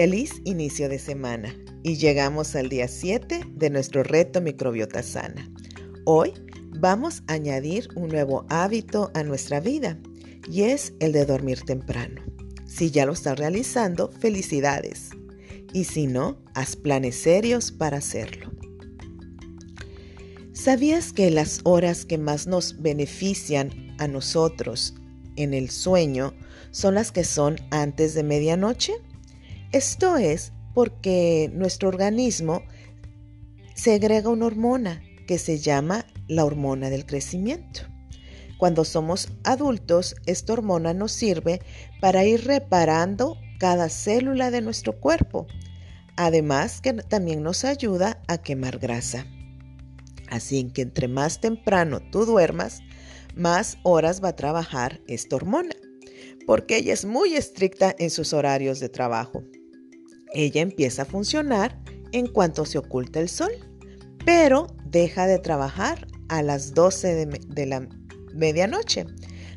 Feliz 0.00 0.40
inicio 0.44 0.88
de 0.88 1.00
semana 1.00 1.52
y 1.82 1.96
llegamos 1.96 2.54
al 2.54 2.68
día 2.68 2.86
7 2.86 3.40
de 3.50 3.68
nuestro 3.68 4.04
reto 4.04 4.40
microbiota 4.40 5.02
sana. 5.02 5.50
Hoy 6.04 6.34
vamos 6.78 7.24
a 7.26 7.32
añadir 7.32 7.88
un 7.96 8.06
nuevo 8.06 8.46
hábito 8.48 9.10
a 9.14 9.24
nuestra 9.24 9.58
vida 9.58 9.98
y 10.48 10.62
es 10.62 10.92
el 11.00 11.10
de 11.10 11.26
dormir 11.26 11.62
temprano. 11.62 12.22
Si 12.64 12.92
ya 12.92 13.06
lo 13.06 13.12
estás 13.12 13.40
realizando, 13.40 14.12
felicidades. 14.12 15.10
Y 15.72 15.82
si 15.82 16.06
no, 16.06 16.38
haz 16.54 16.76
planes 16.76 17.16
serios 17.16 17.72
para 17.72 17.96
hacerlo. 17.96 18.52
¿Sabías 20.52 21.12
que 21.12 21.28
las 21.32 21.58
horas 21.64 22.04
que 22.04 22.18
más 22.18 22.46
nos 22.46 22.80
benefician 22.80 23.72
a 23.98 24.06
nosotros 24.06 24.94
en 25.34 25.54
el 25.54 25.70
sueño 25.70 26.34
son 26.70 26.94
las 26.94 27.10
que 27.10 27.24
son 27.24 27.56
antes 27.72 28.14
de 28.14 28.22
medianoche? 28.22 28.94
Esto 29.72 30.16
es 30.16 30.52
porque 30.72 31.50
nuestro 31.52 31.88
organismo 31.88 32.62
segrega 33.74 34.30
una 34.30 34.46
hormona 34.46 35.02
que 35.26 35.36
se 35.36 35.58
llama 35.58 36.06
la 36.26 36.46
hormona 36.46 36.88
del 36.88 37.04
crecimiento. 37.04 37.82
Cuando 38.56 38.86
somos 38.86 39.28
adultos, 39.44 40.16
esta 40.24 40.54
hormona 40.54 40.94
nos 40.94 41.12
sirve 41.12 41.60
para 42.00 42.24
ir 42.24 42.46
reparando 42.46 43.36
cada 43.58 43.90
célula 43.90 44.50
de 44.50 44.62
nuestro 44.62 44.98
cuerpo, 44.98 45.46
además 46.16 46.80
que 46.80 46.94
también 46.94 47.42
nos 47.42 47.66
ayuda 47.66 48.22
a 48.26 48.38
quemar 48.38 48.78
grasa. 48.78 49.26
Así 50.30 50.64
que 50.72 50.80
entre 50.80 51.08
más 51.08 51.42
temprano 51.42 52.00
tú 52.10 52.24
duermas, 52.24 52.80
más 53.36 53.76
horas 53.82 54.24
va 54.24 54.30
a 54.30 54.36
trabajar 54.36 55.02
esta 55.08 55.36
hormona, 55.36 55.74
porque 56.46 56.78
ella 56.78 56.94
es 56.94 57.04
muy 57.04 57.34
estricta 57.34 57.94
en 57.98 58.08
sus 58.08 58.32
horarios 58.32 58.80
de 58.80 58.88
trabajo. 58.88 59.44
Ella 60.32 60.60
empieza 60.60 61.02
a 61.02 61.06
funcionar 61.06 61.78
en 62.12 62.26
cuanto 62.26 62.64
se 62.64 62.78
oculta 62.78 63.20
el 63.20 63.28
sol, 63.28 63.52
pero 64.24 64.66
deja 64.84 65.26
de 65.26 65.38
trabajar 65.38 66.06
a 66.28 66.42
las 66.42 66.74
12 66.74 67.26
de, 67.26 67.66
la 67.66 67.88
medianoche. 68.34 69.06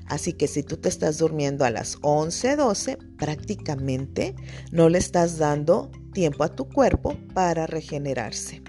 Así 0.08 0.33
que 0.33 0.47
si 0.47 0.63
tú 0.63 0.78
te 0.78 0.89
estás 0.89 1.17
durmiendo 1.17 1.63
a 1.63 1.69
las 1.69 1.97
11, 2.02 2.55
12, 2.55 2.97
prácticamente 3.17 4.36
no 4.72 4.89
le 4.89 4.97
estás 4.97 5.38
dando 5.38 5.91
tiempo 6.13 6.44
a 6.44 6.53
tu 6.53 6.67
cuerpo 6.67 7.16
para 7.33 7.67
regenerarse. 7.67 8.61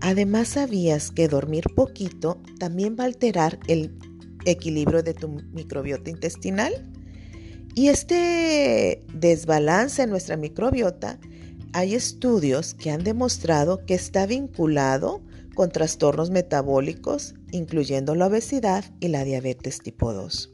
Además, 0.00 0.48
¿sabías 0.48 1.10
que 1.10 1.28
dormir 1.28 1.64
poquito 1.74 2.40
también 2.58 2.96
va 2.98 3.04
a 3.04 3.08
alterar 3.08 3.58
el 3.68 3.98
equilibrio 4.46 5.02
de 5.02 5.12
tu 5.12 5.28
microbiota 5.28 6.08
intestinal? 6.08 6.90
Y 7.74 7.88
este 7.88 9.02
desbalance 9.14 10.02
en 10.02 10.10
nuestra 10.10 10.36
microbiota, 10.36 11.18
hay 11.72 11.94
estudios 11.94 12.74
que 12.74 12.90
han 12.90 13.04
demostrado 13.04 13.84
que 13.86 13.94
está 13.94 14.26
vinculado 14.26 15.22
con 15.54 15.70
trastornos 15.70 16.30
metabólicos, 16.30 17.34
incluyendo 17.52 18.14
la 18.14 18.26
obesidad 18.26 18.84
y 18.98 19.08
la 19.08 19.24
diabetes 19.24 19.80
tipo 19.80 20.12
2. 20.12 20.52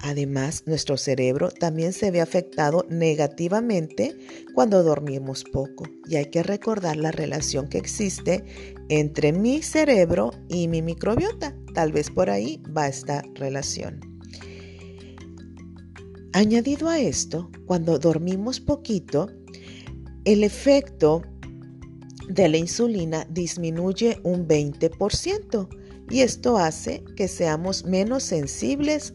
Además, 0.00 0.64
nuestro 0.66 0.96
cerebro 0.96 1.50
también 1.50 1.92
se 1.92 2.10
ve 2.10 2.20
afectado 2.20 2.84
negativamente 2.90 4.14
cuando 4.54 4.82
dormimos 4.82 5.44
poco 5.44 5.84
y 6.06 6.16
hay 6.16 6.26
que 6.26 6.42
recordar 6.42 6.96
la 6.96 7.10
relación 7.10 7.68
que 7.68 7.78
existe 7.78 8.44
entre 8.90 9.32
mi 9.32 9.62
cerebro 9.62 10.30
y 10.48 10.68
mi 10.68 10.82
microbiota. 10.82 11.56
Tal 11.72 11.92
vez 11.92 12.10
por 12.10 12.28
ahí 12.28 12.62
va 12.76 12.86
esta 12.86 13.22
relación. 13.34 14.13
Añadido 16.34 16.88
a 16.88 16.98
esto, 16.98 17.48
cuando 17.64 17.96
dormimos 18.00 18.58
poquito, 18.58 19.30
el 20.24 20.42
efecto 20.42 21.22
de 22.28 22.48
la 22.48 22.56
insulina 22.56 23.24
disminuye 23.30 24.18
un 24.24 24.48
20% 24.48 25.68
y 26.10 26.22
esto 26.22 26.58
hace 26.58 27.04
que 27.14 27.28
seamos 27.28 27.84
menos 27.84 28.24
sensibles 28.24 29.14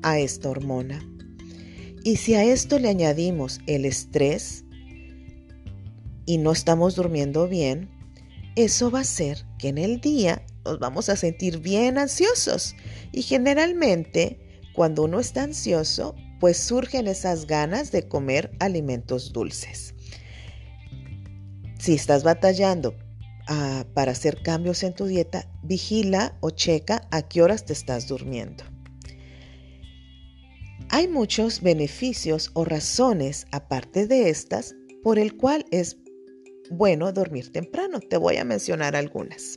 a 0.00 0.18
esta 0.18 0.48
hormona. 0.48 1.06
Y 2.04 2.16
si 2.16 2.32
a 2.32 2.42
esto 2.42 2.78
le 2.78 2.88
añadimos 2.88 3.60
el 3.66 3.84
estrés 3.84 4.64
y 6.24 6.38
no 6.38 6.52
estamos 6.52 6.96
durmiendo 6.96 7.48
bien, 7.48 7.90
eso 8.54 8.90
va 8.90 9.00
a 9.00 9.02
hacer 9.02 9.44
que 9.58 9.68
en 9.68 9.76
el 9.76 10.00
día 10.00 10.42
nos 10.64 10.78
vamos 10.78 11.10
a 11.10 11.16
sentir 11.16 11.58
bien 11.58 11.98
ansiosos. 11.98 12.74
Y 13.12 13.20
generalmente 13.20 14.38
cuando 14.72 15.04
uno 15.04 15.20
está 15.20 15.42
ansioso, 15.42 16.14
pues 16.40 16.58
surgen 16.58 17.06
esas 17.06 17.46
ganas 17.46 17.92
de 17.92 18.08
comer 18.08 18.50
alimentos 18.60 19.32
dulces. 19.32 19.94
Si 21.78 21.94
estás 21.94 22.24
batallando 22.24 22.94
ah, 23.48 23.84
para 23.94 24.12
hacer 24.12 24.42
cambios 24.42 24.82
en 24.82 24.94
tu 24.94 25.06
dieta, 25.06 25.48
vigila 25.62 26.36
o 26.40 26.50
checa 26.50 27.06
a 27.10 27.22
qué 27.22 27.42
horas 27.42 27.64
te 27.64 27.72
estás 27.72 28.08
durmiendo. 28.08 28.64
Hay 30.88 31.08
muchos 31.08 31.62
beneficios 31.62 32.50
o 32.54 32.64
razones, 32.64 33.46
aparte 33.50 34.06
de 34.06 34.30
estas, 34.30 34.74
por 35.02 35.18
el 35.18 35.36
cual 35.36 35.64
es 35.70 35.96
bueno 36.70 37.12
dormir 37.12 37.50
temprano. 37.50 38.00
Te 38.00 38.16
voy 38.16 38.36
a 38.36 38.44
mencionar 38.44 38.94
algunas. 38.94 39.56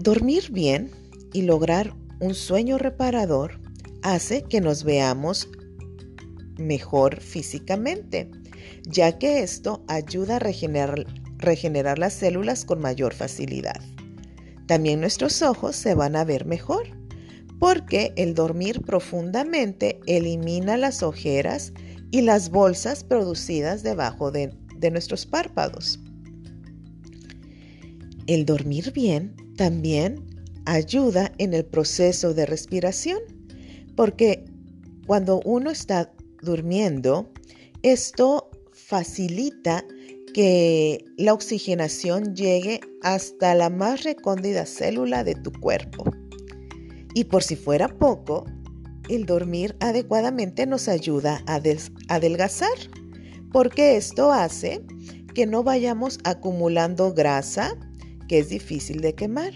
Dormir 0.00 0.50
bien 0.50 0.90
y 1.32 1.42
lograr 1.42 1.94
un 2.20 2.34
sueño 2.34 2.76
reparador 2.76 3.59
hace 4.02 4.42
que 4.42 4.60
nos 4.60 4.84
veamos 4.84 5.48
mejor 6.58 7.20
físicamente, 7.20 8.30
ya 8.88 9.18
que 9.18 9.42
esto 9.42 9.84
ayuda 9.88 10.36
a 10.36 10.38
regenerar, 10.38 11.06
regenerar 11.38 11.98
las 11.98 12.14
células 12.14 12.64
con 12.64 12.80
mayor 12.80 13.14
facilidad. 13.14 13.80
También 14.66 15.00
nuestros 15.00 15.42
ojos 15.42 15.74
se 15.76 15.94
van 15.94 16.16
a 16.16 16.24
ver 16.24 16.44
mejor 16.44 17.00
porque 17.60 18.12
el 18.16 18.34
dormir 18.34 18.80
profundamente 18.80 20.00
elimina 20.06 20.78
las 20.78 21.02
ojeras 21.02 21.72
y 22.10 22.22
las 22.22 22.50
bolsas 22.50 23.04
producidas 23.04 23.82
debajo 23.82 24.32
de, 24.32 24.52
nuestros 24.90 25.26
párpados. 25.26 26.00
El 28.26 28.46
dormir 28.46 28.92
bien 28.92 29.36
también 29.56 30.24
ayuda 30.64 31.32
en 31.36 31.52
el 31.52 31.66
proceso 31.66 32.32
de 32.32 32.46
respiración, 32.46 33.18
porque 33.96 34.44
cuando 35.06 35.40
uno 35.44 35.70
está 35.70 36.12
durmiendo, 36.42 37.30
esto 37.82 38.50
facilita 38.72 39.84
que 40.32 41.04
la 41.16 41.34
oxigenación 41.34 42.34
llegue 42.34 42.80
hasta 43.02 43.54
la 43.54 43.70
más 43.70 44.04
recóndita 44.04 44.66
célula 44.66 45.24
de 45.24 45.34
tu 45.34 45.52
cuerpo. 45.52 46.04
Y 47.14 47.24
por 47.24 47.42
si 47.42 47.56
fuera 47.56 47.88
poco, 47.88 48.46
el 49.08 49.26
dormir 49.26 49.76
adecuadamente 49.80 50.66
nos 50.66 50.88
ayuda 50.88 51.42
a 51.46 51.60
adelgazar, 52.08 52.78
porque 53.52 53.96
esto 53.96 54.32
hace 54.32 54.80
que 55.34 55.46
no 55.46 55.64
vayamos 55.64 56.18
acumulando 56.24 57.12
grasa 57.12 57.76
que 58.28 58.38
es 58.38 58.48
difícil 58.48 59.00
de 59.00 59.14
quemar. 59.14 59.52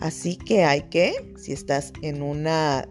Así 0.00 0.36
que 0.36 0.64
hay 0.64 0.82
que, 0.90 1.32
si 1.38 1.52
estás 1.52 1.92
en 2.02 2.20
una 2.20 2.86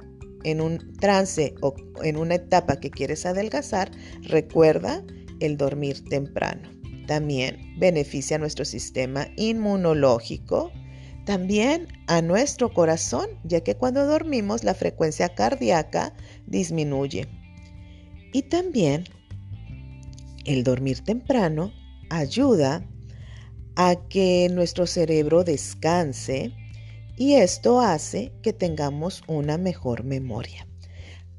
en 0.46 0.62
un 0.62 0.94
trance 0.98 1.56
o 1.62 1.76
en 2.04 2.18
una 2.18 2.36
etapa 2.36 2.80
que 2.80 2.92
quieres 2.92 3.26
adelgazar, 3.26 3.92
recuerda 4.22 5.04
el 5.40 5.58
dormir 5.58 6.04
temprano. 6.08 6.70
También 7.08 7.58
beneficia 7.78 8.38
a 8.38 8.40
nuestro 8.40 8.64
sistema 8.64 9.28
inmunológico, 9.38 10.72
también 11.26 11.88
a 12.08 12.22
nuestro 12.22 12.72
corazón, 12.72 13.28
ya 13.44 13.62
que 13.62 13.76
cuando 13.76 14.06
dormimos 14.06 14.64
la 14.64 14.76
frecuencia 14.76 15.30
cardíaca 15.30 16.14
disminuye. 16.46 17.28
Y 18.32 18.44
también 18.44 19.06
el 20.46 20.64
dormir 20.64 21.04
temprano 21.04 21.74
ayuda 22.12 22.88
a 23.76 23.96
que 24.10 24.48
nuestro 24.52 24.86
cerebro 24.86 25.44
descanse 25.44 26.54
y 27.18 27.36
esto 27.36 27.80
hace 27.80 28.34
que 28.42 28.54
tengamos 28.54 29.24
una 29.28 29.58
mejor 29.58 30.04
memoria. 30.04 30.68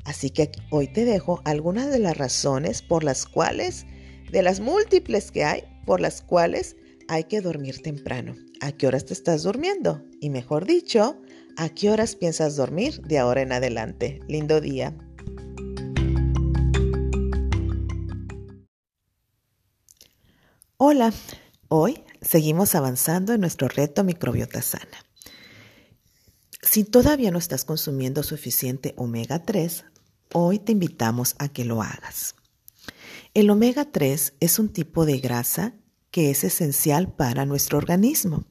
Así 0.05 0.31
que 0.31 0.51
hoy 0.71 0.89
te 0.89 1.05
dejo 1.05 1.41
algunas 1.45 1.91
de 1.91 1.99
las 1.99 2.17
razones 2.17 2.81
por 2.81 3.05
las 3.05 3.27
cuales, 3.27 3.87
de 4.31 4.43
las 4.43 4.61
múltiples 4.61 5.31
que 5.31 5.45
hay, 5.45 5.65
por 5.85 6.01
las 6.01 6.23
cuales 6.23 6.77
hay 7.09 7.25
que 7.25 7.41
dormir 7.41 7.83
temprano. 7.83 8.37
¿A 8.61 8.73
qué 8.73 8.87
horas 8.87 9.05
te 9.05 9.13
estás 9.13 9.43
durmiendo? 9.43 10.03
Y 10.21 10.31
mejor 10.31 10.65
dicho, 10.65 11.21
¿a 11.57 11.69
qué 11.69 11.91
horas 11.91 12.17
piensas 12.17 12.57
dormir 12.57 13.03
de 13.03 13.19
ahora 13.19 13.43
en 13.43 13.53
adelante? 13.53 14.21
Lindo 14.29 14.61
día. 14.61 14.97
Hola, 20.79 21.13
hoy 21.69 22.05
seguimos 22.21 22.75
avanzando 22.75 23.33
en 23.33 23.41
nuestro 23.41 23.69
reto 23.69 24.05
microbiota 24.05 24.63
sana. 24.63 25.06
Si 26.69 26.83
todavía 26.83 27.31
no 27.31 27.39
estás 27.39 27.65
consumiendo 27.65 28.23
suficiente 28.25 28.93
omega 28.97 29.45
3, 29.45 29.85
hoy 30.33 30.59
te 30.59 30.73
invitamos 30.73 31.37
a 31.39 31.49
que 31.49 31.65
lo 31.65 31.81
hagas. 31.81 32.35
El 33.35 33.51
omega 33.51 33.93
3 33.93 34.35
es 34.41 34.59
un 34.59 34.69
tipo 34.71 35.07
de 35.07 35.19
grasa 35.19 35.75
que 36.11 36.31
es 36.31 36.43
esencial 36.43 37.15
para 37.15 37.47
nuestro 37.47 37.79
organismo. 37.79 38.47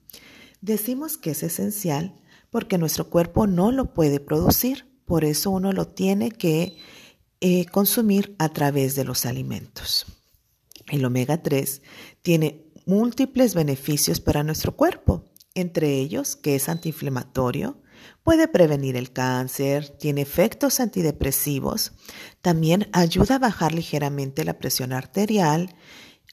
Decimos 0.61 1.17
que 1.17 1.31
es 1.31 1.43
esencial 1.43 2.15
porque 2.49 2.77
nuestro 2.77 3.09
cuerpo 3.09 3.47
no 3.47 3.71
lo 3.71 3.93
puede 3.93 4.21
producir, 4.21 4.87
por 5.03 5.25
eso 5.25 5.51
uno 5.51 5.73
lo 5.73 5.89
tiene 5.89 6.31
que 6.31 6.77
eh, 7.41 7.65
consumir 7.65 8.33
a 8.39 8.49
través 8.49 8.95
de 8.95 9.03
los 9.03 9.25
alimentos. 9.25 10.05
El 10.87 11.03
omega 11.03 11.43
3 11.43 11.81
tiene 12.21 12.65
múltiples 12.85 13.53
beneficios 13.53 14.21
para 14.21 14.43
nuestro 14.43 14.75
cuerpo, 14.75 15.25
entre 15.53 15.99
ellos 15.99 16.37
que 16.37 16.55
es 16.55 16.69
antiinflamatorio, 16.69 17.81
Puede 18.23 18.47
prevenir 18.47 18.95
el 18.95 19.11
cáncer, 19.11 19.89
tiene 19.89 20.21
efectos 20.21 20.79
antidepresivos, 20.79 21.93
también 22.41 22.89
ayuda 22.91 23.35
a 23.35 23.39
bajar 23.39 23.73
ligeramente 23.73 24.43
la 24.43 24.57
presión 24.57 24.93
arterial, 24.93 25.75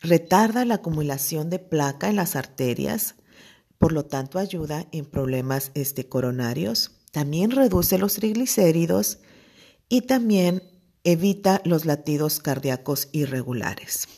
retarda 0.00 0.64
la 0.64 0.76
acumulación 0.76 1.50
de 1.50 1.58
placa 1.58 2.08
en 2.08 2.16
las 2.16 2.36
arterias, 2.36 3.16
por 3.78 3.92
lo 3.92 4.06
tanto 4.06 4.38
ayuda 4.38 4.86
en 4.92 5.04
problemas 5.06 5.70
este, 5.74 6.08
coronarios, 6.08 7.02
también 7.10 7.50
reduce 7.50 7.98
los 7.98 8.14
triglicéridos 8.14 9.18
y 9.88 10.02
también 10.02 10.62
evita 11.04 11.60
los 11.64 11.84
latidos 11.84 12.40
cardíacos 12.40 13.08
irregulares. 13.12 14.08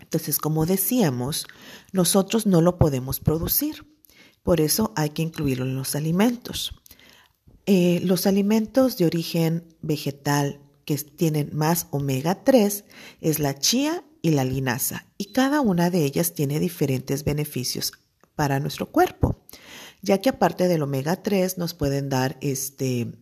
Entonces, 0.00 0.38
como 0.38 0.66
decíamos, 0.66 1.46
nosotros 1.92 2.46
no 2.46 2.60
lo 2.60 2.78
podemos 2.78 3.20
producir. 3.20 3.86
Por 4.42 4.60
eso 4.60 4.92
hay 4.96 5.10
que 5.10 5.22
incluirlo 5.22 5.64
en 5.64 5.74
los 5.74 5.94
alimentos. 5.94 6.74
Eh, 7.66 8.00
los 8.04 8.26
alimentos 8.26 8.96
de 8.96 9.06
origen 9.06 9.64
vegetal 9.82 10.60
que 10.84 10.96
tienen 10.96 11.50
más 11.52 11.86
omega 11.90 12.42
3 12.42 12.84
es 13.20 13.38
la 13.38 13.58
chía 13.58 14.04
y 14.22 14.30
la 14.30 14.44
linaza 14.44 15.06
y 15.18 15.26
cada 15.26 15.60
una 15.60 15.90
de 15.90 16.04
ellas 16.04 16.34
tiene 16.34 16.58
diferentes 16.58 17.24
beneficios 17.24 17.92
para 18.34 18.58
nuestro 18.58 18.90
cuerpo, 18.90 19.44
ya 20.02 20.20
que 20.20 20.30
aparte 20.30 20.66
del 20.66 20.82
omega 20.82 21.22
3 21.22 21.58
nos 21.58 21.74
pueden 21.74 22.08
dar 22.08 22.38
este, 22.40 23.12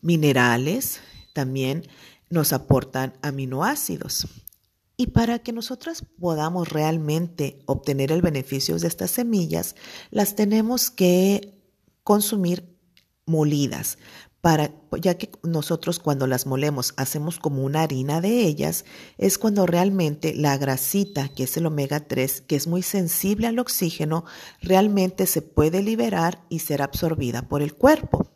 minerales, 0.00 1.00
también 1.32 1.86
nos 2.30 2.52
aportan 2.52 3.14
aminoácidos. 3.22 4.28
Y 4.96 5.08
para 5.08 5.40
que 5.40 5.52
nosotras 5.52 6.04
podamos 6.20 6.68
realmente 6.68 7.58
obtener 7.66 8.12
el 8.12 8.22
beneficio 8.22 8.78
de 8.78 8.86
estas 8.86 9.10
semillas, 9.10 9.74
las 10.10 10.36
tenemos 10.36 10.90
que 10.90 11.60
consumir 12.04 12.78
molidas, 13.26 13.98
para, 14.44 14.70
ya 15.00 15.16
que 15.16 15.30
nosotros 15.42 15.98
cuando 15.98 16.26
las 16.26 16.44
molemos 16.44 16.92
hacemos 16.98 17.38
como 17.38 17.64
una 17.64 17.80
harina 17.80 18.20
de 18.20 18.42
ellas, 18.42 18.84
es 19.16 19.38
cuando 19.38 19.64
realmente 19.64 20.34
la 20.34 20.58
grasita, 20.58 21.30
que 21.30 21.44
es 21.44 21.56
el 21.56 21.64
omega 21.64 22.00
3, 22.00 22.42
que 22.42 22.54
es 22.54 22.66
muy 22.66 22.82
sensible 22.82 23.46
al 23.46 23.58
oxígeno, 23.58 24.26
realmente 24.60 25.24
se 25.24 25.40
puede 25.40 25.82
liberar 25.82 26.44
y 26.50 26.58
ser 26.58 26.82
absorbida 26.82 27.48
por 27.48 27.62
el 27.62 27.74
cuerpo. 27.74 28.33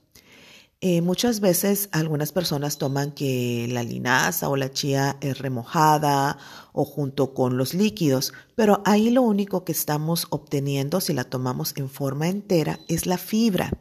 Eh, 0.80 1.00
muchas 1.02 1.40
veces 1.40 1.88
algunas 1.90 2.30
personas 2.30 2.78
toman 2.78 3.10
que 3.10 3.66
la 3.68 3.82
linaza 3.82 4.48
o 4.48 4.56
la 4.56 4.70
chía 4.70 5.16
es 5.20 5.38
remojada 5.38 6.38
o 6.72 6.84
junto 6.84 7.34
con 7.34 7.56
los 7.56 7.74
líquidos, 7.74 8.32
pero 8.54 8.80
ahí 8.84 9.10
lo 9.10 9.22
único 9.22 9.64
que 9.64 9.72
estamos 9.72 10.28
obteniendo 10.30 11.00
si 11.00 11.14
la 11.14 11.24
tomamos 11.24 11.74
en 11.76 11.90
forma 11.90 12.28
entera 12.28 12.78
es 12.86 13.06
la 13.06 13.18
fibra. 13.18 13.72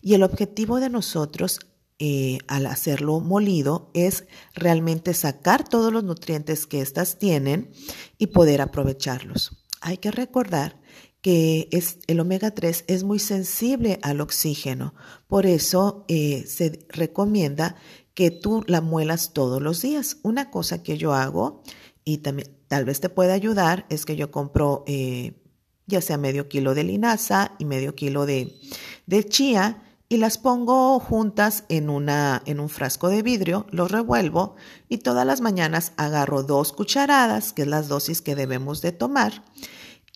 Y 0.00 0.14
el 0.14 0.24
objetivo 0.24 0.80
de 0.80 0.90
nosotros 0.90 1.60
eh, 2.00 2.38
al 2.48 2.66
hacerlo 2.66 3.20
molido 3.20 3.92
es 3.94 4.24
realmente 4.52 5.14
sacar 5.14 5.68
todos 5.68 5.92
los 5.92 6.02
nutrientes 6.02 6.66
que 6.66 6.80
éstas 6.80 7.20
tienen 7.20 7.70
y 8.18 8.28
poder 8.28 8.62
aprovecharlos. 8.62 9.62
Hay 9.80 9.98
que 9.98 10.10
recordar 10.10 10.81
que 11.22 11.68
es, 11.70 11.98
el 12.08 12.20
omega 12.20 12.50
3 12.50 12.84
es 12.88 13.04
muy 13.04 13.18
sensible 13.18 13.98
al 14.02 14.20
oxígeno. 14.20 14.92
Por 15.28 15.46
eso 15.46 16.04
eh, 16.08 16.44
se 16.46 16.84
recomienda 16.88 17.76
que 18.12 18.30
tú 18.30 18.64
la 18.66 18.80
muelas 18.80 19.32
todos 19.32 19.62
los 19.62 19.80
días. 19.80 20.18
Una 20.22 20.50
cosa 20.50 20.82
que 20.82 20.98
yo 20.98 21.14
hago 21.14 21.62
y 22.04 22.18
también 22.18 22.50
tal 22.68 22.84
vez 22.84 23.00
te 23.00 23.08
pueda 23.08 23.32
ayudar 23.32 23.86
es 23.88 24.04
que 24.04 24.16
yo 24.16 24.30
compro 24.30 24.84
eh, 24.86 25.42
ya 25.86 26.00
sea 26.00 26.18
medio 26.18 26.48
kilo 26.48 26.74
de 26.74 26.84
linaza 26.84 27.52
y 27.58 27.64
medio 27.64 27.94
kilo 27.94 28.26
de, 28.26 28.58
de 29.06 29.24
chía 29.24 29.82
y 30.08 30.18
las 30.18 30.36
pongo 30.36 31.00
juntas 31.00 31.64
en, 31.68 31.88
una, 31.88 32.42
en 32.44 32.60
un 32.60 32.68
frasco 32.68 33.08
de 33.08 33.22
vidrio, 33.22 33.66
los 33.70 33.90
revuelvo 33.90 34.56
y 34.88 34.98
todas 34.98 35.26
las 35.26 35.40
mañanas 35.40 35.92
agarro 35.96 36.42
dos 36.42 36.72
cucharadas, 36.72 37.52
que 37.52 37.62
es 37.62 37.68
las 37.68 37.88
dosis 37.88 38.20
que 38.20 38.34
debemos 38.34 38.82
de 38.82 38.92
tomar, 38.92 39.42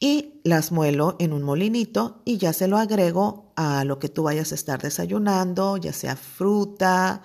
y 0.01 0.41
las 0.45 0.73
muelo 0.73 1.17
en 1.19 1.33
un 1.33 1.43
molinito 1.43 2.23
y 2.25 2.39
ya 2.39 2.53
se 2.53 2.69
lo 2.69 2.77
agrego 2.77 3.53
a 3.57 3.85
lo 3.85 3.99
que 3.99 4.09
tú 4.09 4.25
vayas 4.25 4.53
a 4.53 4.55
estar 4.55 4.83
desayunando, 4.83 5.77
ya 5.77 5.93
sea 5.93 6.17
fruta 6.17 7.23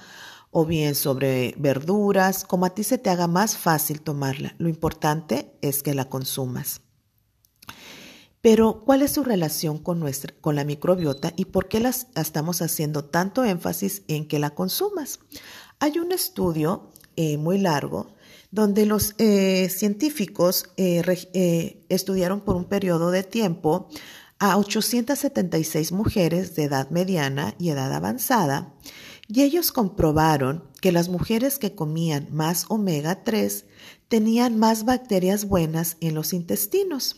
o 0.51 0.65
bien 0.65 0.95
sobre 0.95 1.53
verduras, 1.57 2.43
como 2.43 2.65
a 2.65 2.71
ti 2.71 2.83
se 2.83 2.97
te 2.97 3.09
haga 3.09 3.27
más 3.27 3.57
fácil 3.57 4.01
tomarla. 4.01 4.55
Lo 4.57 4.69
importante 4.69 5.53
es 5.61 5.83
que 5.83 5.93
la 5.93 6.09
consumas. 6.09 6.81
Pero, 8.41 8.83
¿cuál 8.83 9.03
es 9.03 9.11
su 9.11 9.23
relación 9.23 9.77
con, 9.77 9.99
nuestra, 9.99 10.33
con 10.41 10.55
la 10.55 10.65
microbiota 10.65 11.31
y 11.35 11.45
por 11.45 11.67
qué 11.67 11.79
las 11.79 12.07
estamos 12.15 12.61
haciendo 12.61 13.05
tanto 13.05 13.45
énfasis 13.45 14.01
en 14.07 14.27
que 14.27 14.39
la 14.39 14.49
consumas? 14.49 15.19
Hay 15.79 15.99
un 15.99 16.11
estudio 16.11 16.89
eh, 17.15 17.37
muy 17.37 17.59
largo 17.59 18.15
donde 18.51 18.85
los 18.85 19.15
eh, 19.17 19.69
científicos 19.69 20.65
eh, 20.75 21.01
eh, 21.33 21.85
estudiaron 21.87 22.41
por 22.41 22.57
un 22.57 22.65
periodo 22.65 23.09
de 23.09 23.23
tiempo 23.23 23.87
a 24.39 24.57
876 24.57 25.93
mujeres 25.93 26.55
de 26.55 26.65
edad 26.65 26.89
mediana 26.89 27.55
y 27.57 27.69
edad 27.69 27.93
avanzada, 27.93 28.73
y 29.27 29.43
ellos 29.43 29.71
comprobaron 29.71 30.65
que 30.81 30.91
las 30.91 31.07
mujeres 31.07 31.57
que 31.57 31.73
comían 31.73 32.27
más 32.31 32.65
omega 32.67 33.23
3 33.23 33.65
tenían 34.09 34.59
más 34.59 34.83
bacterias 34.83 35.45
buenas 35.45 35.95
en 36.01 36.15
los 36.15 36.33
intestinos. 36.33 37.15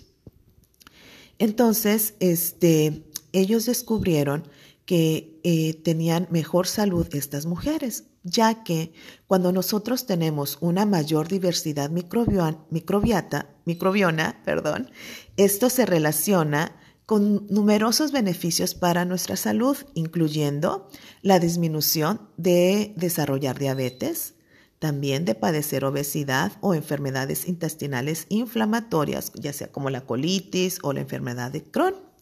Entonces, 1.40 2.14
este, 2.20 3.10
ellos 3.32 3.66
descubrieron 3.66 4.48
que 4.86 5.82
tenían 5.84 6.28
mejor 6.30 6.68
salud 6.68 7.08
estas 7.14 7.46
mujeres 7.46 8.04
ya 8.24 8.64
que 8.64 8.94
cuando 9.28 9.52
nosotros 9.52 10.06
tenemos 10.06 10.58
una 10.62 10.86
mayor 10.86 11.28
diversidad 11.28 11.90
microbiata, 11.90 13.48
microbiona, 13.66 14.42
perdón, 14.46 14.90
esto 15.38 15.70
se 15.70 15.86
relaciona 15.86 16.80
con 17.06 17.48
numerosos 17.50 18.12
beneficios 18.12 18.76
para 18.76 19.06
nuestra 19.06 19.36
salud, 19.36 19.78
incluyendo 19.94 20.90
la 21.22 21.40
disminución 21.40 22.30
de 22.38 22.94
desarrollar 22.96 23.60
diabetes, 23.60 24.36
también 24.80 25.26
de 25.26 25.36
padecer 25.36 25.86
obesidad 25.86 26.54
o 26.62 26.74
enfermedades 26.74 27.48
intestinales 27.48 28.26
inflamatorias, 28.30 29.32
ya 29.34 29.54
sea 29.54 29.72
como 29.72 29.90
la 29.90 30.06
colitis 30.06 30.80
o 30.82 30.94
la 30.94 31.02
enfermedad 31.02 31.52
de 31.52 31.64
Crohn. 31.64 32.13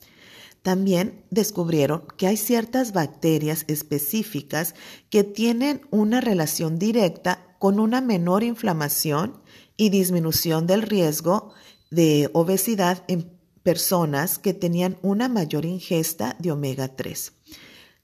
También 0.61 1.25
descubrieron 1.31 2.03
que 2.17 2.27
hay 2.27 2.37
ciertas 2.37 2.93
bacterias 2.93 3.65
específicas 3.67 4.75
que 5.09 5.23
tienen 5.23 5.81
una 5.89 6.21
relación 6.21 6.77
directa 6.77 7.55
con 7.57 7.79
una 7.79 8.01
menor 8.01 8.43
inflamación 8.43 9.41
y 9.75 9.89
disminución 9.89 10.67
del 10.67 10.83
riesgo 10.83 11.53
de 11.89 12.29
obesidad 12.33 13.03
en 13.07 13.31
personas 13.63 14.39
que 14.39 14.53
tenían 14.53 14.97
una 15.01 15.29
mayor 15.29 15.65
ingesta 15.65 16.35
de 16.39 16.51
omega 16.51 16.95
3. 16.95 17.33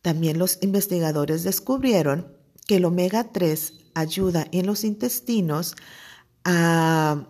También 0.01 0.39
los 0.39 0.59
investigadores 0.61 1.43
descubrieron 1.43 2.35
que 2.67 2.77
el 2.77 2.85
omega 2.85 3.31
3 3.31 3.73
ayuda 3.93 4.47
en 4.51 4.65
los 4.65 4.83
intestinos 4.83 5.75
a, 6.43 7.27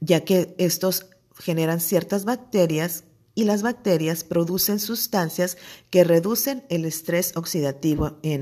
ya 0.00 0.24
que 0.24 0.54
estos 0.58 1.06
generan 1.36 1.80
ciertas 1.80 2.24
bacterias 2.24 3.04
y 3.38 3.44
las 3.44 3.62
bacterias 3.62 4.24
producen 4.24 4.80
sustancias 4.80 5.58
que 5.90 6.02
reducen 6.02 6.64
el 6.70 6.84
estrés 6.84 7.36
oxidativo 7.36 8.18
en, 8.24 8.40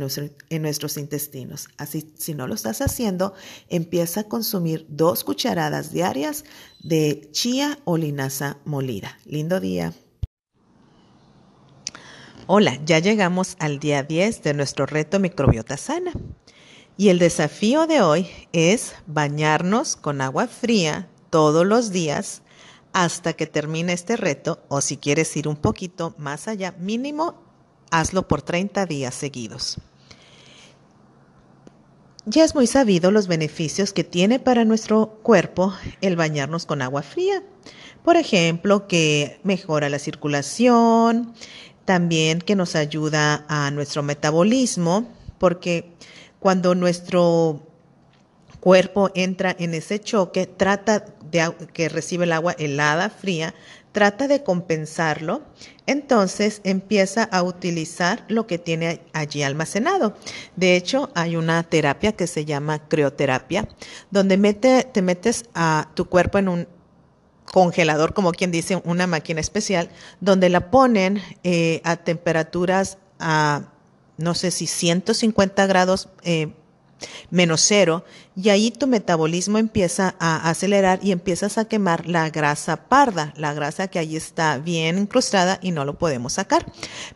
nuestros 0.63 0.97
intestinos. 0.97 1.69
Así, 1.77 2.15
si 2.17 2.33
no 2.33 2.47
lo 2.47 2.55
estás 2.55 2.81
haciendo, 2.81 3.35
empieza 3.69 4.21
a 4.21 4.25
consumir 4.25 4.87
dos 4.89 5.23
cucharadas 5.23 5.93
diarias 5.93 6.47
de 6.83 7.29
chía 7.31 7.79
o 7.85 7.99
linaza 7.99 8.57
molida. 8.65 9.19
Lindo 9.27 9.61
día. 9.61 9.93
Hola, 12.47 12.81
ya 12.87 12.99
llegamos 12.99 13.57
al 13.59 13.79
día 13.79 14.03
10 14.03 14.45
de 14.45 14.55
nuestro 14.55 14.87
reto 14.87 15.21
microbiota 15.21 15.77
sana. 15.77 16.13
Y 16.97 17.11
el 17.11 17.19
desafío 17.19 17.87
de 17.87 18.01
hoy 18.01 18.29
es 18.55 18.95
bañarnos 19.07 19.95
con 19.95 20.23
agua 20.23 20.47
fría 20.47 21.11
todos 21.29 21.67
los 21.67 21.91
días 21.91 22.41
hasta 22.97 23.35
que 23.35 23.47
termine 23.47 23.93
este 23.93 24.17
reto 24.17 24.65
o 24.69 24.81
si 24.81 24.97
quieres 24.97 25.37
ir 25.37 25.49
un 25.49 25.57
poquito 25.57 26.15
más 26.17 26.49
allá, 26.49 26.75
mínimo 26.79 27.35
hazlo 27.91 28.27
por 28.27 28.41
30 28.41 28.87
días 28.87 29.15
seguidos. 29.15 29.77
Ya 32.25 32.43
es 32.43 32.55
muy 32.55 32.67
sabido 32.67 33.11
los 33.11 33.29
beneficios 33.29 33.93
que 33.93 34.03
tiene 34.03 34.39
para 34.39 34.65
nuestro 34.65 35.21
cuerpo 35.23 35.75
el 36.01 36.17
bañarnos 36.17 36.65
con 36.65 36.81
agua 36.81 37.03
fría. 37.03 37.43
Por 38.03 38.17
ejemplo, 38.17 38.89
que 38.89 39.41
mejora 39.43 39.91
la 39.91 39.99
circulación, 39.99 41.35
también 41.85 42.41
que 42.41 42.57
nos 42.57 42.77
ayuda 42.77 43.45
a 43.47 43.71
nuestro 43.73 44.03
metabolismo, 44.03 45.07
porque 45.37 45.93
cuando 46.41 46.75
nuestro 46.75 47.61
cuerpo 48.67 49.11
entra 49.15 49.55
en 49.59 49.75
ese 49.75 50.01
choque, 50.01 50.47
trata 50.47 51.05
que 51.73 51.89
recibe 51.89 52.25
el 52.25 52.33
agua 52.33 52.55
helada, 52.59 53.11
fría, 53.11 53.55
trata 53.93 54.29
de 54.29 54.43
compensarlo, 54.43 55.41
entonces 55.87 56.61
empieza 56.65 57.25
a 57.25 57.43
utilizar 57.43 58.25
lo 58.29 58.47
que 58.47 58.59
tiene 58.59 59.01
allí 59.15 59.43
almacenado. 59.43 60.15
De 60.55 60.77
hecho, 60.77 61.11
hay 61.15 61.37
una 61.37 61.63
terapia 61.63 62.13
que 62.13 62.27
se 62.27 62.45
llama 62.45 62.89
crioterapia, 62.89 63.67
donde 64.11 64.37
te 64.93 65.03
metes 65.03 65.47
a 65.55 65.89
tu 65.95 66.05
cuerpo 66.11 66.37
en 66.37 66.49
un 66.49 66.69
congelador, 67.47 68.13
como 68.13 68.33
quien 68.33 68.51
dice, 68.51 68.83
una 68.85 69.07
máquina 69.07 69.41
especial, 69.41 69.89
donde 70.21 70.51
la 70.51 70.71
ponen 70.71 71.23
eh, 71.43 71.81
a 71.85 71.97
temperaturas 71.97 72.99
a, 73.19 73.73
no 74.19 74.35
sé 74.35 74.51
si 74.51 74.67
150 74.67 75.67
grados 75.67 76.11
eh, 76.23 76.53
menos 77.31 77.63
cero, 77.63 78.05
y 78.35 78.51
ahí 78.51 78.71
tu 78.71 78.87
metabolismo 78.87 79.59
empieza 79.59 80.15
a 80.19 80.49
acelerar 80.51 81.01
y 81.03 81.13
empiezas 81.13 81.59
a 81.59 81.65
quemar 81.67 82.07
la 82.07 82.29
grasa 82.31 82.77
parda, 82.89 83.33
la 83.37 83.55
grasa 83.55 83.89
que 83.89 83.99
ahí 83.99 84.17
está 84.17 84.59
bien 84.59 84.99
incrustada 84.99 85.59
y 85.63 85.71
no 85.71 85.85
lo 85.85 85.99
podemos 85.99 86.35
sacar. 86.35 86.67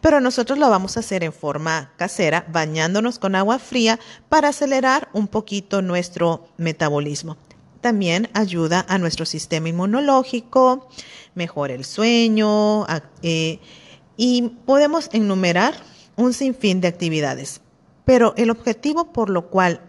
Pero 0.00 0.20
nosotros 0.20 0.58
lo 0.58 0.70
vamos 0.70 0.96
a 0.96 1.00
hacer 1.00 1.22
en 1.24 1.32
forma 1.32 1.92
casera, 1.96 2.46
bañándonos 2.50 3.18
con 3.18 3.34
agua 3.34 3.58
fría 3.58 3.98
para 4.28 4.48
acelerar 4.48 5.08
un 5.12 5.28
poquito 5.28 5.82
nuestro 5.82 6.48
metabolismo. 6.56 7.36
También 7.80 8.28
ayuda 8.34 8.84
a 8.88 8.98
nuestro 8.98 9.24
sistema 9.24 9.68
inmunológico, 9.68 10.88
mejora 11.34 11.74
el 11.74 11.84
sueño 11.84 12.86
eh, 13.22 13.58
y 14.16 14.42
podemos 14.66 15.08
enumerar 15.12 15.74
un 16.16 16.34
sinfín 16.34 16.80
de 16.80 16.88
actividades. 16.88 17.62
Pero 18.10 18.34
el 18.36 18.50
objetivo 18.50 19.12
por 19.12 19.30
lo 19.30 19.50
cual 19.50 19.82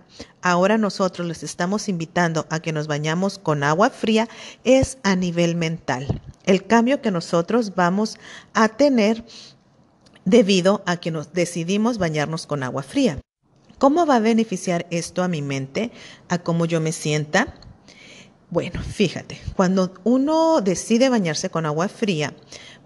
ahora 0.44 0.78
nosotros 0.78 1.28
les 1.28 1.42
estamos 1.42 1.90
invitando 1.90 2.46
a 2.52 2.60
que 2.60 2.72
nos 2.72 2.86
bañamos 2.86 3.40
con 3.40 3.64
agua 3.64 3.90
fría 3.90 4.30
es 4.64 5.00
a 5.02 5.16
nivel 5.16 5.56
mental. 5.56 6.22
El 6.44 6.68
cambio 6.68 7.02
que 7.02 7.10
nosotros 7.10 7.74
vamos 7.74 8.20
a 8.54 8.70
tener 8.70 9.26
debido 10.24 10.84
a 10.86 10.98
que 10.98 11.10
nos 11.10 11.34
decidimos 11.34 11.98
bañarnos 11.98 12.46
con 12.46 12.62
agua 12.62 12.84
fría. 12.84 13.20
¿Cómo 13.80 14.06
va 14.06 14.18
a 14.18 14.20
beneficiar 14.20 14.86
esto 14.92 15.24
a 15.24 15.28
mi 15.28 15.42
mente, 15.42 15.90
a 16.30 16.38
cómo 16.38 16.68
yo 16.68 16.80
me 16.80 16.92
sienta? 16.92 17.56
Bueno, 18.52 18.84
fíjate, 18.84 19.42
cuando 19.56 19.94
uno 20.04 20.62
decide 20.62 21.10
bañarse 21.10 21.50
con 21.50 21.66
agua 21.66 21.88
fría, 21.88 22.36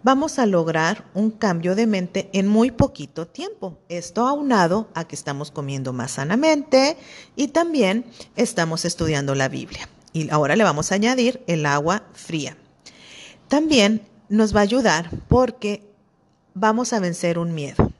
vamos 0.06 0.38
a 0.38 0.46
lograr 0.46 1.04
un 1.16 1.32
cambio 1.32 1.74
de 1.74 1.88
mente 1.88 2.30
en 2.32 2.48
muy 2.48 2.70
poquito 2.70 3.26
tiempo. 3.26 3.80
Esto 3.90 4.28
aunado 4.28 4.88
a 4.94 5.08
que 5.08 5.16
estamos 5.16 5.50
comiendo 5.50 5.94
más 5.94 6.12
sanamente 6.12 6.96
y 7.36 7.48
también 7.48 8.06
estamos 8.36 8.86
estudiando 8.86 9.34
la 9.34 9.50
Biblia. 9.50 9.90
Y 10.14 10.30
ahora 10.30 10.56
le 10.56 10.64
vamos 10.64 10.92
a 10.92 10.96
añadir 10.96 11.42
el 11.48 11.66
agua 11.66 12.04
fría. 12.14 12.56
También 13.48 14.08
nos 14.30 14.56
va 14.56 14.60
a 14.60 14.64
ayudar 14.64 15.10
porque 15.28 15.82
vamos 16.54 16.94
a 16.94 17.00
vencer 17.00 17.40
un 17.40 17.56
miedo 17.56 17.92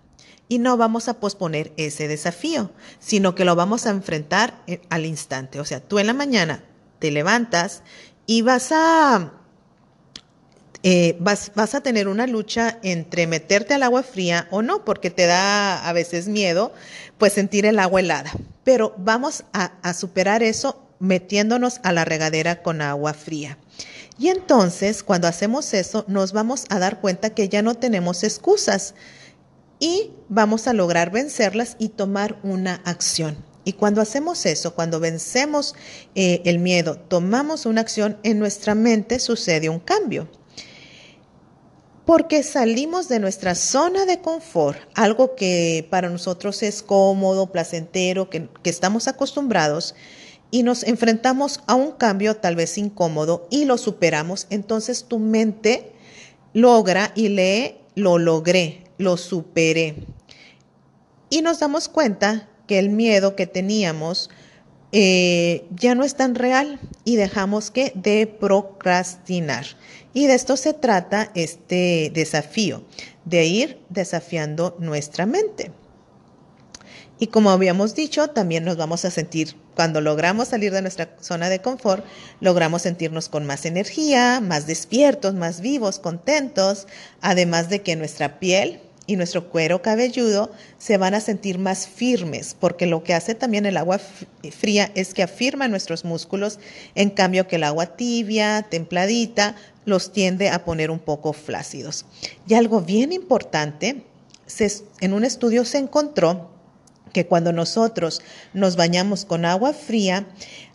y 0.48 0.60
no 0.60 0.78
vamos 0.78 1.08
a 1.08 1.20
posponer 1.20 1.74
ese 1.76 2.08
desafío, 2.08 2.70
sino 3.00 3.34
que 3.34 3.46
lo 3.46 3.56
vamos 3.56 3.88
a 3.88 3.90
enfrentar 3.90 4.62
eh, 4.68 4.80
al 4.92 5.08
instante. 5.08 5.60
O 5.60 5.66
sea, 5.66 5.80
tú 5.80 5.98
en 5.98 6.06
la 6.06 6.14
mañana 6.14 6.64
te 7.00 7.10
levantas 7.10 7.82
y 8.28 8.44
vas 8.44 8.72
a 8.72 9.32
eh, 10.88 11.18
vas, 11.20 11.50
a 11.56 11.82
tener 11.82 12.08
una 12.08 12.28
lucha 12.28 12.78
entre 12.84 13.26
meterte 13.26 13.74
al 13.74 13.82
agua 13.82 14.04
fría 14.04 14.48
o 14.52 14.62
no, 14.62 14.86
porque 14.86 15.10
te 15.10 15.26
da 15.26 15.84
a 15.90 15.94
veces 15.94 16.28
miedo, 16.28 16.74
pues 17.18 17.34
sentir 17.34 17.66
el 17.66 17.80
agua 17.80 18.02
helada. 18.02 18.32
Pero 18.64 18.94
vamos 19.00 19.46
a, 19.52 19.74
a 19.82 19.96
superar 19.96 20.44
eso 20.44 20.88
metiéndonos 21.00 21.80
a 21.82 21.92
la 21.92 22.06
regadera 22.06 22.62
con 22.62 22.84
agua 22.84 23.16
fría. 23.16 23.58
Y 24.20 24.28
entonces, 24.28 25.02
cuando 25.02 25.28
hacemos 25.28 25.74
eso, 25.74 26.06
nos 26.08 26.34
vamos 26.34 26.66
a 26.70 26.78
dar 26.78 27.02
cuenta 27.02 27.32
que 27.32 27.50
ya 27.50 27.64
no 27.64 27.74
tenemos 27.74 28.24
excusas 28.24 28.94
y 29.80 30.12
vamos 30.30 30.68
a 30.68 30.74
lograr 30.74 31.10
vencerlas 31.10 31.78
y 31.80 31.90
tomar 31.90 32.38
una 32.44 32.76
acción. 32.86 33.44
Y 33.64 33.74
cuando 33.74 34.02
hacemos 34.02 34.46
eso, 34.46 34.76
cuando 34.76 35.00
vencemos 35.00 35.74
eh, 36.14 36.44
el 36.46 36.60
miedo, 36.60 36.96
tomamos 36.96 37.66
una 37.66 37.82
acción, 37.82 38.20
en 38.22 38.38
nuestra 38.38 38.76
mente 38.76 39.18
sucede 39.18 39.68
un 39.70 39.80
cambio 39.80 40.30
porque 42.06 42.44
salimos 42.44 43.10
de 43.10 43.20
nuestra 43.20 43.56
zona 43.56 44.06
de 44.06 44.22
confort, 44.22 44.78
algo 44.94 45.36
que 45.36 45.88
para 45.90 46.10
nosotros 46.10 46.62
es 46.62 46.84
cómodo, 46.84 47.52
placentero, 47.52 48.30
que, 48.30 48.48
estamos 48.64 49.08
acostumbrados, 49.08 49.96
y 50.52 50.62
nos 50.62 50.84
enfrentamos 50.84 51.62
a 51.66 51.74
un 51.74 51.92
cambio 51.92 52.38
tal 52.38 52.56
vez 52.56 52.78
incómodo 52.78 53.48
y 53.50 53.66
lo 53.66 53.78
superamos, 53.78 54.46
entonces 54.52 55.06
tu 55.06 55.18
mente 55.18 55.92
logra 56.54 57.12
y 57.16 57.30
lee, 57.30 57.76
lo 57.96 58.20
logré, 58.20 58.84
lo 58.98 59.18
superé. 59.18 60.06
Y 61.30 61.42
nos 61.42 61.60
damos 61.60 61.90
cuenta 61.90 62.48
que 62.68 62.78
el 62.78 62.90
miedo 62.90 63.36
que 63.36 63.48
teníamos 63.48 64.30
eh, 64.92 65.66
ya 65.72 65.96
no 65.96 66.04
es 66.04 66.16
tan 66.16 66.36
real 66.36 66.80
y 67.04 67.16
dejamos 67.16 67.72
que 67.72 67.92
de 67.96 68.28
procrastinar. 68.28 69.66
Y 70.14 70.28
de 70.28 70.36
esto 70.36 70.56
se 70.56 70.74
trata 70.74 71.32
este 71.36 72.12
desafío, 72.14 72.84
de 73.26 73.46
ir 73.46 73.80
desafiando 73.90 74.78
nuestra 74.80 75.26
mente. 75.26 75.72
Y 77.18 77.28
como 77.28 77.50
habíamos 77.50 77.96
dicho, 77.96 78.30
también 78.30 78.66
nos 78.66 78.76
vamos 78.78 79.06
a 79.06 79.12
sentir, 79.12 79.56
cuando 79.74 80.02
logramos 80.02 80.50
salir 80.50 80.72
de 80.74 80.82
nuestra 80.82 81.16
zona 81.22 81.50
de 81.50 81.60
confort, 81.60 82.06
logramos 82.42 82.82
sentirnos 82.82 83.30
con 83.30 83.46
más 83.46 83.66
energía, 83.66 84.42
más 84.42 84.68
despiertos, 84.68 85.34
más 85.34 85.62
vivos, 85.62 86.00
contentos, 86.00 86.88
además 87.22 87.70
de 87.70 87.82
que 87.82 87.96
nuestra 87.96 88.40
piel 88.40 88.82
y 89.08 89.16
nuestro 89.16 89.50
cuero 89.50 89.82
cabelludo 89.82 90.52
se 90.78 90.98
van 90.98 91.14
a 91.14 91.22
sentir 91.22 91.60
más 91.60 91.88
firmes, 91.88 92.56
porque 92.60 92.86
lo 92.86 93.04
que 93.04 93.14
hace 93.14 93.36
también 93.36 93.66
el 93.66 93.78
agua 93.78 94.00
fría 94.52 94.92
es 94.96 95.14
que 95.14 95.24
afirma 95.24 95.68
nuestros 95.68 96.06
músculos, 96.06 96.60
en 96.96 97.10
cambio 97.10 97.48
que 97.48 97.58
el 97.58 97.64
agua 97.64 97.96
tibia, 97.98 98.66
templadita, 98.70 99.56
los 99.86 100.12
tiende 100.12 100.50
a 100.50 100.66
poner 100.66 100.90
un 100.90 101.00
poco 101.00 101.34
flácidos. 101.34 102.06
Y 102.48 102.56
algo 102.56 102.82
bien 102.82 103.12
importante, 103.12 104.04
en 105.02 105.14
un 105.14 105.24
estudio 105.24 105.66
se 105.66 105.78
encontró 105.78 106.50
que 107.14 107.28
cuando 107.28 107.54
nosotros 107.54 108.22
nos 108.54 108.76
bañamos 108.76 109.26
con 109.26 109.46
agua 109.46 109.74
fría, 109.74 110.28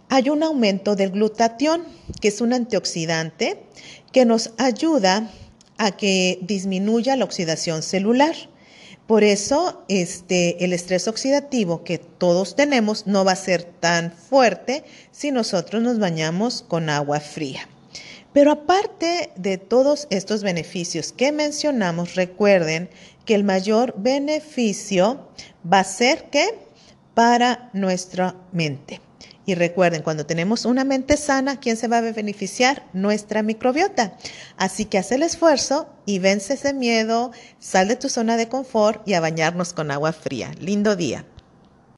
hay 0.09 0.31
un 0.31 0.43
aumento 0.43 0.97
del 0.97 1.11
glutatión, 1.11 1.85
que 2.21 2.29
es 2.29 2.41
un 2.41 2.53
antioxidante 2.53 3.63
que 4.13 4.25
nos 4.25 4.53
ayuda 4.59 5.31
a 5.81 5.93
que 5.93 6.39
disminuya 6.43 7.17
la 7.17 7.25
oxidación 7.25 7.83
celular. 7.83 8.37
Por 9.07 9.25
eso, 9.25 9.83
este, 9.89 10.63
el 10.63 10.75
estrés 10.75 11.09
oxidativo 11.09 11.85
que 11.85 11.97
todos 11.97 12.55
tenemos 12.55 13.07
no 13.07 13.25
va 13.25 13.33
a 13.33 13.37
ser 13.37 13.65
tan 13.65 14.13
fuerte 14.13 14.85
si 15.11 15.33
nosotros 15.33 15.83
nos 15.83 15.99
bañamos 15.99 16.63
con 16.69 16.91
agua 16.91 17.19
fría. 17.19 17.67
Pero 18.35 18.53
aparte 18.53 19.31
de 19.37 19.57
todos 19.57 20.07
estos 20.11 20.43
beneficios 20.43 21.13
que 21.13 21.33
mencionamos, 21.33 22.15
recuerden 22.15 22.91
que 23.25 23.35
el 23.35 23.43
mayor 23.43 23.95
beneficio 23.97 25.29
va 25.65 25.81
a 25.81 25.85
ser 25.85 26.25
que 26.25 26.47
para 27.15 27.71
nuestra 27.73 28.37
mente. 28.53 29.01
Y 29.47 29.55
recuerden, 29.55 30.03
cuando 30.03 30.27
tenemos 30.27 30.65
una 30.65 30.85
mente 30.85 31.17
sana, 31.17 31.59
¿quién 31.59 31.77
se 31.77 31.89
va 31.89 31.99
a 31.99 32.13
beneficiar? 32.13 32.85
Nuestra 32.93 33.43
microbiota. 33.43 34.17
Así 34.57 34.85
que 34.85 34.99
haz 34.99 35.13
el 35.13 35.23
esfuerzo 35.23 35.89
y 36.07 36.19
vence 36.19 36.55
ese 36.55 36.75
miedo, 36.75 37.33
sal 37.59 37.89
de 37.89 37.97
tu 37.97 38.09
zona 38.09 38.37
de 38.37 38.49
confort 38.49 39.07
y 39.09 39.15
a 39.15 39.21
bañarnos 39.21 39.73
con 39.73 39.91
agua 39.91 40.13
fría. 40.13 40.53
Lindo 40.61 40.95
día. 40.95 41.25